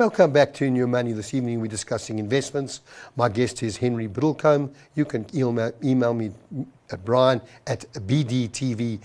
[0.00, 1.12] Welcome back to Your Money.
[1.12, 2.80] This evening we're discussing investments.
[3.16, 4.72] My guest is Henry Biddlecombe.
[4.94, 6.30] You can email, email me
[6.90, 8.98] at brian at bdtv.co.za.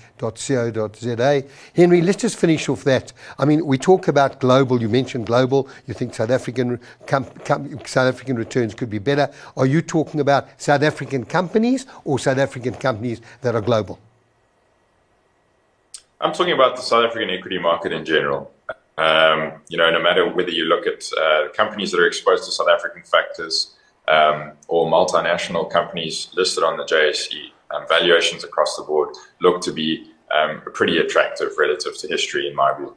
[1.75, 3.11] Henry, let's just finish off that.
[3.37, 4.81] I mean, we talk about global.
[4.81, 5.67] You mentioned global.
[5.85, 9.29] You think South African com- com- South African returns could be better.
[9.57, 13.99] Are you talking about South African companies or South African companies that are global?
[16.21, 18.54] I'm talking about the South African equity market in general.
[18.97, 22.51] Um, you know, no matter whether you look at uh, companies that are exposed to
[22.51, 23.75] South African factors
[24.07, 29.09] um, or multinational companies listed on the JSE, um, valuations across the board
[29.41, 32.95] look to be um, pretty attractive relative to history, in my view.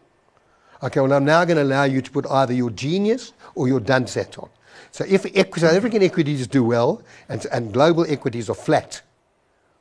[0.83, 3.81] Okay, well, I'm now going to allow you to put either your genius or your
[3.81, 4.49] dunce hat on.
[4.93, 9.03] So if South African equities do well and, and global equities are flat,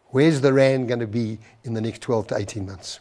[0.08, 3.00] where's the RAND going to be in the next 12 to 18 months?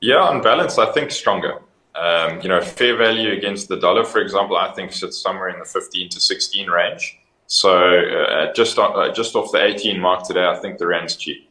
[0.00, 1.60] Yeah, on balance, I think stronger.
[1.94, 5.58] Um, you know, fair value against the dollar, for example, I think sits somewhere in
[5.58, 7.18] the 15 to 16 range.
[7.46, 11.16] So uh, just on, uh, just off the 18 mark today, I think the rand's
[11.16, 11.48] cheap.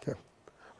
[0.00, 0.16] Okay.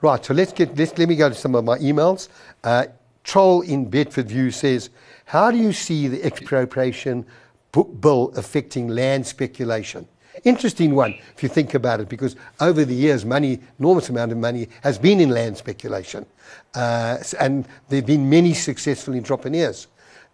[0.00, 0.24] Right.
[0.24, 2.28] So let's get let's let me go to some of my emails.
[2.62, 2.86] Uh,
[3.24, 4.90] Troll in Bedfordview says,
[5.24, 7.26] "How do you see the expropriation
[7.72, 10.06] bill affecting land speculation?"
[10.44, 14.38] Interesting one, if you think about it, because over the years, money, enormous amount of
[14.38, 16.26] money, has been in land speculation.
[16.74, 19.86] Uh, and there have been many successful entrepreneurs.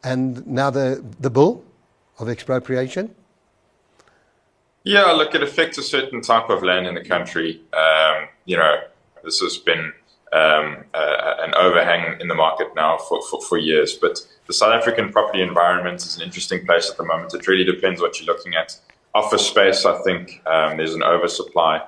[0.05, 1.64] And now the, the bill
[2.19, 3.14] of expropriation?
[4.84, 7.61] Yeah, look, it affects a certain type of land in the country.
[7.72, 8.77] Um, you know,
[9.22, 9.92] this has been
[10.33, 13.94] um, uh, an overhang in the market now for, for, for, years.
[13.94, 17.34] But the South African property environment is an interesting place at the moment.
[17.34, 18.77] It really depends what you're looking at.
[19.14, 21.82] Office space, I think um, there's an oversupply.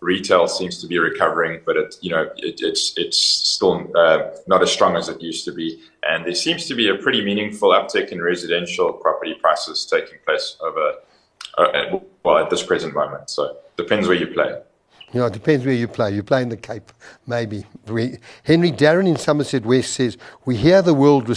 [0.00, 4.62] Retail seems to be recovering, but it, you know, it, it's it's still uh, not
[4.62, 5.80] as strong as it used to be.
[6.08, 10.56] And there seems to be a pretty meaningful uptick in residential property prices taking place
[10.60, 10.94] over,
[11.58, 13.30] uh, well, at this present moment.
[13.30, 14.60] So depends where you play.
[15.12, 16.14] You know, it depends where you play.
[16.14, 16.90] You play in the Cape,
[17.26, 17.66] maybe.
[17.86, 21.28] We, Henry Darren in Somerset West says, We hear the word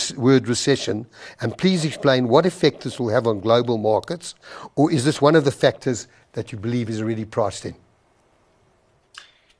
[0.48, 1.08] recession,
[1.42, 4.34] and please explain what effect this will have on global markets,
[4.76, 7.76] or is this one of the factors that you believe is already priced in?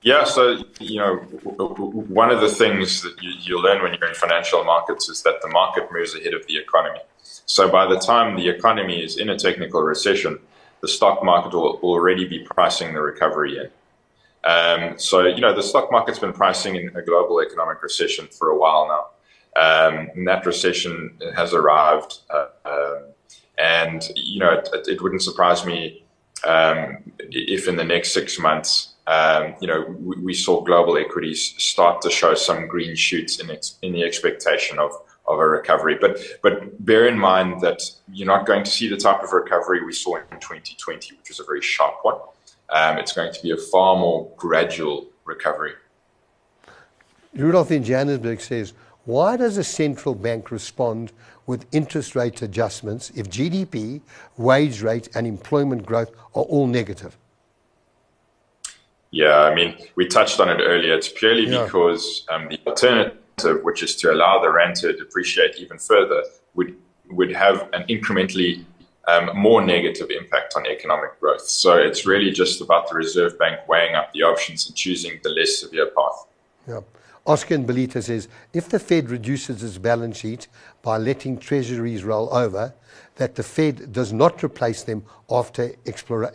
[0.02, 4.14] Yeah, so, you know, one of the things that you, you learn when you're in
[4.16, 7.00] financial markets is that the market moves ahead of the economy.
[7.48, 10.38] So by the time the economy is in a technical recession,
[10.82, 13.70] the stock market will already be pricing the recovery in.
[14.46, 18.50] Um, so, you know, the stock market's been pricing in a global economic recession for
[18.50, 19.62] a while now.
[19.62, 22.20] Um, and that recession has arrived.
[22.30, 23.04] Uh, um,
[23.58, 26.06] and, you know, it, it wouldn't surprise me
[26.46, 31.54] um, if in the next six months, um, you know, we, we, saw global equities
[31.58, 34.92] start to show some green shoots in, ex- in the expectation of,
[35.28, 35.98] of a recovery.
[36.00, 39.86] But, but bear in mind that you're not going to see the type of recovery
[39.86, 42.18] we saw in 2020, which was a very sharp one
[42.70, 45.74] um, it's going to be a far more gradual recovery.
[47.34, 48.74] Rudolf in Johannesburg says,
[49.06, 51.12] why does a central bank respond
[51.46, 54.02] with interest rate adjustments if GDP,
[54.38, 57.18] wage rate, and employment growth are all negative?
[59.12, 60.96] Yeah, I mean, we touched on it earlier.
[60.96, 61.66] It's purely yeah.
[61.66, 66.24] because um, the alternative, which is to allow the rand to depreciate even further,
[66.56, 66.76] would
[67.12, 68.66] would have an incrementally
[69.08, 71.48] um, more negative impact on economic growth.
[71.48, 75.30] So it's really just about the Reserve Bank weighing up the options and choosing the
[75.30, 76.26] less severe path.
[76.68, 76.82] Yeah.
[77.28, 80.48] Oscar and Belita says if the Fed reduces its balance sheet
[80.84, 82.74] by letting treasuries roll over,
[83.16, 86.28] that the Fed does not replace them after expiry,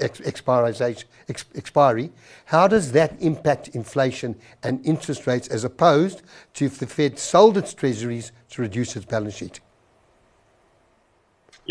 [2.46, 6.22] how does that impact inflation and interest rates as opposed
[6.54, 9.60] to if the Fed sold its treasuries to reduce its balance sheet?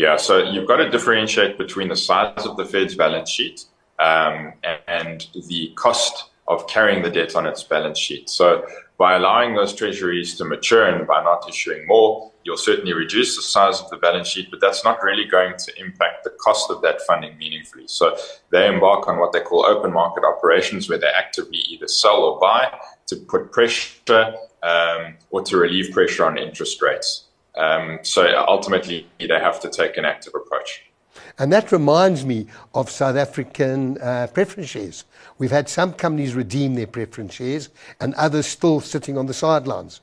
[0.00, 3.66] Yeah, so you've got to differentiate between the size of the Fed's balance sheet
[3.98, 4.54] um,
[4.88, 8.30] and the cost of carrying the debt on its balance sheet.
[8.30, 8.64] So
[8.96, 13.42] by allowing those treasuries to mature and by not issuing more, you'll certainly reduce the
[13.42, 16.80] size of the balance sheet, but that's not really going to impact the cost of
[16.80, 17.84] that funding meaningfully.
[17.86, 18.16] So
[18.48, 22.40] they embark on what they call open market operations, where they actively either sell or
[22.40, 22.74] buy
[23.08, 27.26] to put pressure um, or to relieve pressure on interest rates.
[27.56, 30.84] Um, so ultimately, they have to take an active approach.
[31.38, 35.04] And that reminds me of South African uh, preference shares.
[35.38, 37.70] We've had some companies redeem their preference shares
[38.00, 40.00] and others still sitting on the sidelines.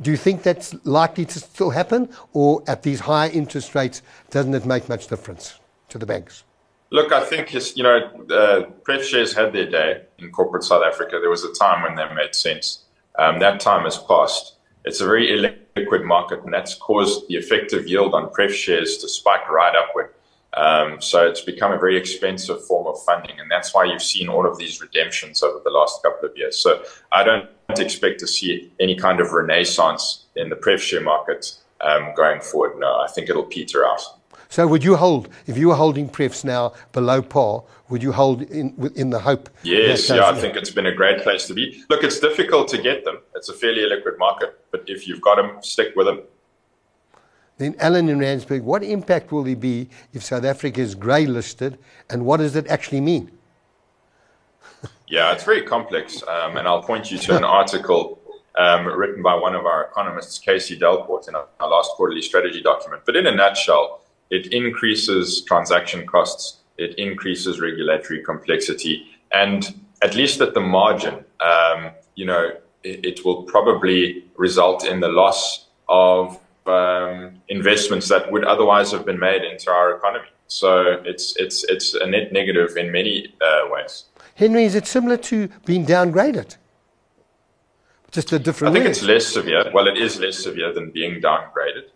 [0.00, 2.08] Do you think that's likely to still happen?
[2.32, 5.60] Or at these high interest rates, doesn't it make much difference
[5.90, 6.44] to the banks?
[6.90, 7.98] Look, I think, you know,
[8.30, 11.18] uh, pref shares had their day in corporate South Africa.
[11.20, 12.84] There was a time when they made sense.
[13.18, 14.56] Um, that time has passed.
[14.84, 19.08] It's a very illiquid market, and that's caused the effective yield on pref shares to
[19.08, 20.14] spike right upward.
[20.54, 24.28] Um, so it's become a very expensive form of funding, and that's why you've seen
[24.28, 26.58] all of these redemptions over the last couple of years.
[26.58, 27.48] So I don't
[27.78, 32.78] expect to see any kind of renaissance in the pref share market um, going forward.
[32.78, 34.02] No, I think it'll peter out.
[34.52, 38.42] So would you hold, if you were holding prefs now below par, would you hold
[38.42, 39.48] in, in the hope?
[39.62, 41.82] Yes, yeah, I think it's been a great place to be.
[41.88, 43.20] Look, it's difficult to get them.
[43.34, 46.20] It's a fairly liquid market, but if you've got them, stick with them.
[47.56, 51.78] Then, Alan in Randburg, what impact will there be if South Africa is grey listed,
[52.10, 53.30] and what does it actually mean?
[55.08, 58.20] yeah, it's very complex, um, and I'll point you to an article
[58.58, 62.62] um, written by one of our economists, Casey Delport, in our, our last quarterly strategy
[62.62, 63.04] document.
[63.06, 64.01] But in a nutshell,
[64.32, 71.90] it increases transaction costs, it increases regulatory complexity, and at least at the margin, um,
[72.14, 72.50] you know,
[72.82, 79.04] it, it, will probably result in the loss of um, investments that would otherwise have
[79.04, 80.30] been made into our economy.
[80.46, 84.06] So it's it's it's a net negative in many uh, ways.
[84.34, 86.56] Henry, is it similar to being downgraded?
[88.10, 88.72] Just a different.
[88.72, 88.90] I think way.
[88.90, 89.70] it's less severe.
[89.72, 91.86] Well, it is less severe than being downgraded,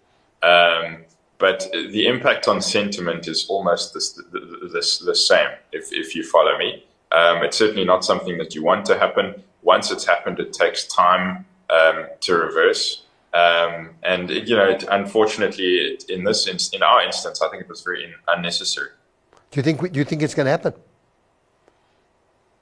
[0.43, 1.05] um,
[1.39, 5.49] but the impact on sentiment is almost the, the, the, the same.
[5.73, 9.43] If if you follow me, um, it's certainly not something that you want to happen.
[9.63, 13.03] Once it's happened, it takes time um, to reverse.
[13.35, 17.83] Um, and you know, it, unfortunately, in this in our instance, I think it was
[17.83, 18.91] very unnecessary.
[19.51, 20.73] Do you think do you think it's going to happen?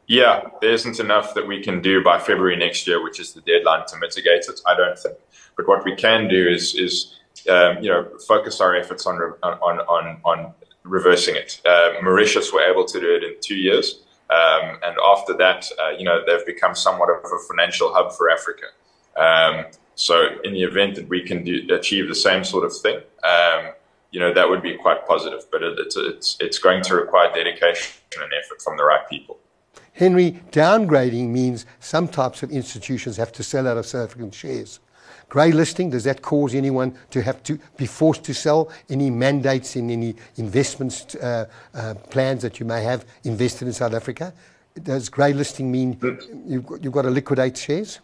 [0.06, 3.40] Yeah, there isn't enough that we can do by February next year, which is the
[3.40, 4.60] deadline to mitigate it.
[4.66, 5.16] I don't think.
[5.56, 7.14] But what we can do is is
[7.48, 10.54] um, you know focus our efforts on on on on
[10.84, 11.60] reversing it.
[11.64, 15.90] Uh, Mauritius were able to do it in two years, um, and after that, uh,
[15.90, 18.66] you know they've become somewhat of a financial hub for Africa.
[19.16, 23.00] Um, so in the event that we can do, achieve the same sort of thing,
[23.22, 23.72] um,
[24.10, 25.42] you know, that would be quite positive.
[25.50, 29.38] But it, it's, it's, it's going to require dedication and effort from the right people.
[29.92, 34.80] Henry, downgrading means some types of institutions have to sell out of South African shares.
[35.34, 39.74] Grey listing, does that cause anyone to have to be forced to sell any mandates
[39.74, 44.32] in any investments uh, uh, plans that you may have invested in South Africa?
[44.80, 45.98] Does grey listing mean
[46.46, 47.98] you've got, you've got to liquidate shares?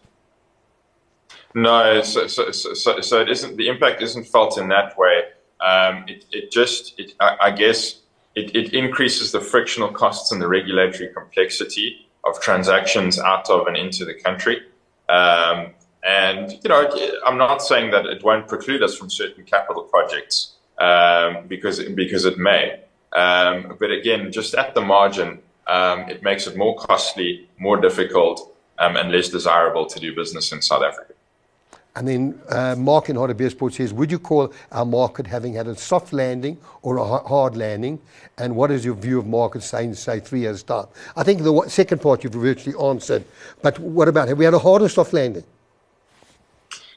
[1.55, 3.57] No, so, so, so, so, it isn't.
[3.57, 5.23] The impact isn't felt in that way.
[5.61, 8.01] Um, it, it just, it, I, I guess,
[8.35, 13.77] it, it increases the frictional costs and the regulatory complexity of transactions out of and
[13.77, 14.63] into the country.
[15.09, 16.91] Um, and you know,
[17.27, 22.25] I'm not saying that it won't preclude us from certain capital projects um, because because
[22.25, 22.81] it may.
[23.13, 28.57] Um, but again, just at the margin, um, it makes it more costly, more difficult,
[28.79, 31.15] um, and less desirable to do business in South Africa.
[31.97, 35.67] And then uh, Mark in Harder Sport says, would you call our market having had
[35.67, 37.99] a soft landing or a hard landing?
[38.39, 40.87] And what is your view of markets saying, say, three years' time?
[41.17, 43.25] I think the second part you've virtually answered.
[43.61, 45.43] But what about, have we had a hard or soft landing?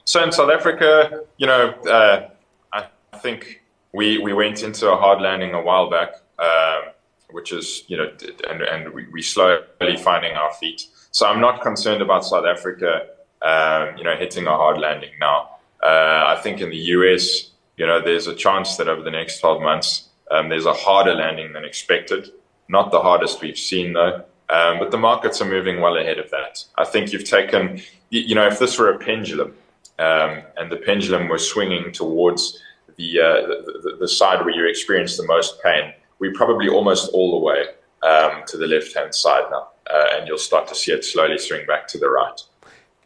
[0.05, 2.29] So in South Africa, you know, uh,
[2.73, 3.61] I think
[3.93, 6.81] we, we went into a hard landing a while back, uh,
[7.29, 8.11] which is, you know,
[8.49, 10.87] and, and we, we slowly finding our feet.
[11.11, 13.07] So I'm not concerned about South Africa
[13.43, 15.49] um, you know, hitting a hard landing now.
[15.83, 19.39] Uh, I think in the US, you know, there's a chance that over the next
[19.39, 22.31] 12 months, um, there's a harder landing than expected.
[22.69, 26.31] Not the hardest we've seen though, um, but the markets are moving well ahead of
[26.31, 26.63] that.
[26.77, 29.53] I think you've taken, you know, if this were a pendulum
[29.99, 32.59] um, and the pendulum was swinging towards
[32.95, 33.47] the, uh,
[33.83, 37.65] the, the, side where you experience the most pain, we're probably almost all the way
[38.03, 41.37] um, to the left hand side now, uh, and you'll start to see it slowly
[41.37, 42.41] swing back to the right.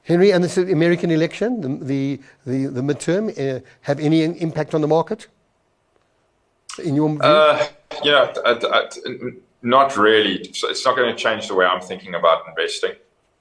[0.03, 4.82] Henry, and this American election, the, the, the, the midterm, uh, have any impact on
[4.82, 5.27] the market?
[6.84, 7.20] In your view?
[7.22, 7.67] Uh,
[8.03, 8.34] yeah,
[9.62, 10.36] not really.
[10.41, 12.94] It's not going to change the way I'm thinking about investing.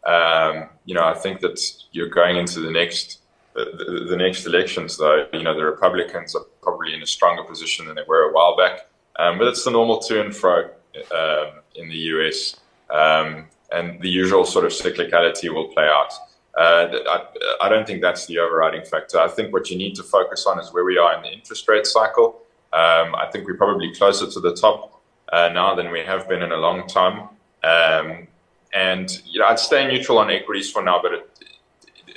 [0.04, 1.60] Um, you know, I think that
[1.92, 3.20] you're going into the next
[3.56, 5.26] the, the, next elections, though.
[5.32, 8.56] You know, the Republicans are probably in a stronger position than they were a while
[8.56, 8.88] back.
[9.18, 10.68] Um, but it's the normal to and fro
[11.14, 12.56] um, in the US,
[12.90, 16.12] um, and the usual sort of cyclicality will play out.
[16.56, 19.18] Uh, I, I, don't think that's the overriding factor.
[19.18, 21.68] I think what you need to focus on is where we are in the interest
[21.68, 22.40] rate cycle.
[22.72, 26.42] Um, I think we're probably closer to the top uh, now than we have been
[26.42, 27.28] in a long time.
[27.62, 28.28] Um,
[28.74, 31.30] and you know, I'd stay neutral on equities for now, but it,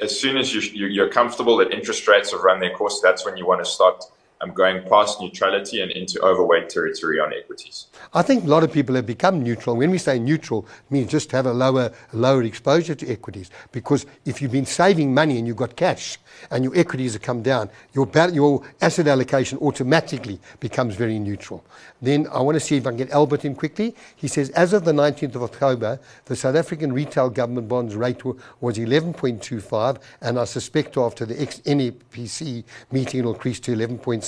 [0.01, 3.37] as soon as you, are comfortable that interest rates have run their course, that's when
[3.37, 4.03] you want to start
[4.41, 7.87] I'm going past neutrality and into overweight territory on equities.
[8.13, 9.75] I think a lot of people have become neutral.
[9.75, 13.51] When we say neutral, it means just have a lower, lower exposure to equities.
[13.73, 16.17] Because if you've been saving money and you've got cash
[16.51, 21.65] and your equities have come down, your, your asset allocation automatically becomes very neutral.
[22.01, 23.93] Then I want to see if I can get Albert in quickly.
[24.15, 28.23] He says, as of the 19th of October, the South African retail government bonds rate
[28.61, 33.75] was 11.25, and I suspect after the NEPC meeting it'll increase to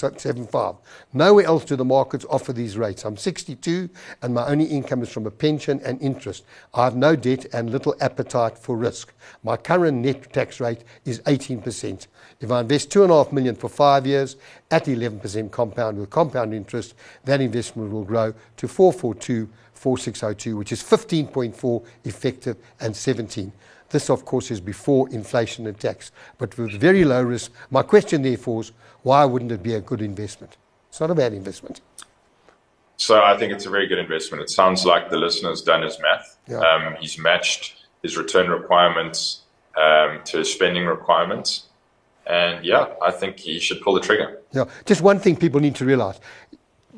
[0.02, 0.78] 11.75.
[1.14, 3.06] Nowhere else do the markets offer these rates.
[3.06, 3.90] I'm 62
[4.22, 6.44] and my only income is from a pension and interest.
[6.74, 9.14] I have no debt and little appetite for risk.
[9.44, 12.08] My current net tax rate is 18%.
[12.40, 14.36] If I invest two and a half million for five years
[14.72, 20.84] at 11% compound with compound interest, that investment will grow to 442 4602, which is
[20.84, 23.52] 15.4 effective and 17.
[23.92, 27.52] This, of course, is before inflation and tax, but with very low risk.
[27.70, 28.72] My question, therefore, is
[29.04, 30.58] why wouldn't it be a good investment?
[30.90, 31.82] It's not a bad investment.
[32.98, 34.44] So I think it's a very good investment.
[34.44, 36.38] It sounds like the listener's done his math.
[36.48, 36.60] Yeah.
[36.60, 39.42] Um, he's matched his return requirements
[39.76, 41.68] um, to his spending requirements.
[42.28, 44.40] And yeah, I think he should pull the trigger.
[44.52, 44.66] Yeah.
[44.86, 46.20] Just one thing people need to realize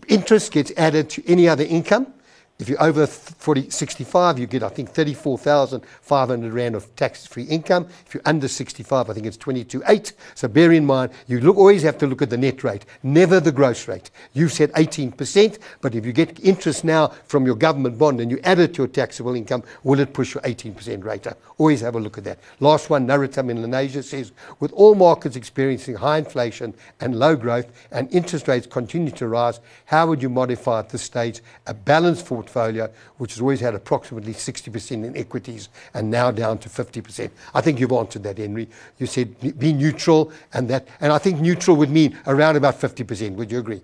[0.08, 2.14] interest gets added to any other income.
[2.64, 7.90] If you're over 40, 65, you get, I think, 34,500 Rand of tax free income.
[8.08, 10.14] If you're under 65, I think it's 22.8.
[10.34, 13.42] So bear in mind, you look, always have to look at the net rate, never
[13.42, 14.12] the gross rate.
[14.32, 18.40] You've said 18%, but if you get interest now from your government bond and you
[18.46, 21.38] add it to your taxable income, will it push your 18% rate up?
[21.58, 22.40] Always have a look at that.
[22.62, 28.10] Last one, Naritam in says, with all markets experiencing high inflation and low growth and
[28.14, 32.38] interest rates continue to rise, how would you modify at this stage a balanced for
[32.54, 37.30] portfolio, which has always had approximately 60% in equities and now down to 50%.
[37.54, 38.70] I think you've answered that, Henry.
[39.00, 43.36] You said be neutral, and that, and I think neutral would mean around about 50%.
[43.36, 43.82] Would you agree?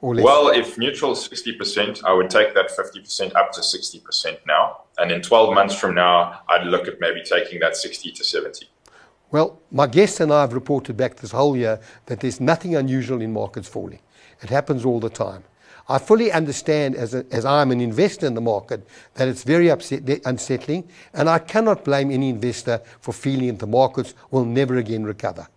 [0.00, 4.78] Well, if neutral is 60%, I would take that 50% up to 60% now.
[4.98, 8.66] And in 12 months from now, I'd look at maybe taking that 60 to 70.
[9.30, 13.22] Well, my guests and I have reported back this whole year that there's nothing unusual
[13.22, 14.00] in markets falling.
[14.42, 15.44] It happens all the time.
[15.88, 19.70] I fully understand, as, a, as I'm an investor in the market, that it's very
[19.70, 24.76] upset, unsettling, and I cannot blame any investor for feeling that the markets will never
[24.76, 25.48] again recover.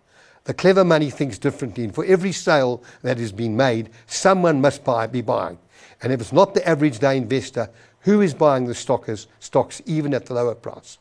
[0.44, 4.84] The clever money thinks differently, and for every sale that is being made, someone must
[4.84, 5.58] buy, be buying.
[6.02, 10.14] And if it's not the average day investor, who is buying the stockers, stocks even
[10.14, 10.98] at the lower price?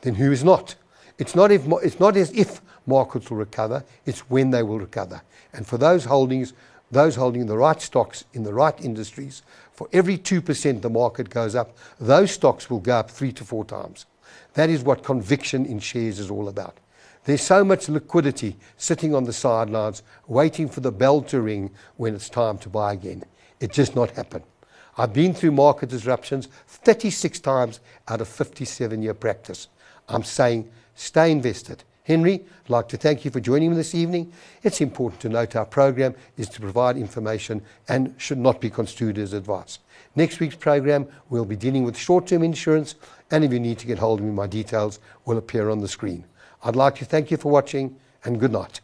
[0.00, 0.74] Then who is not?
[1.18, 5.22] It's not, if, it's not as if markets will recover, it's when they will recover.
[5.52, 6.52] And for those holdings
[6.90, 9.42] those holding the right stocks in the right industries,
[9.72, 13.64] for every 2% the market goes up, those stocks will go up three to four
[13.64, 14.06] times.
[14.54, 16.78] That is what conviction in shares is all about.
[17.24, 22.14] There's so much liquidity sitting on the sidelines, waiting for the bell to ring when
[22.14, 23.22] it's time to buy again.
[23.60, 24.42] It just not happen.
[24.96, 29.68] I've been through market disruptions 36 times out of 57 year practice.
[30.08, 31.84] I'm saying stay invested.
[32.08, 34.32] Henry, I'd like to thank you for joining me this evening.
[34.62, 39.18] It's important to note our program is to provide information and should not be construed
[39.18, 39.78] as advice.
[40.16, 42.94] Next week's program, we'll be dealing with short term insurance,
[43.30, 45.86] and if you need to get hold of me, my details will appear on the
[45.86, 46.24] screen.
[46.64, 48.80] I'd like to thank you for watching, and good night.